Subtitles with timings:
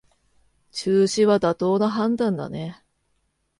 [0.71, 2.83] 中止は妥当な判断だね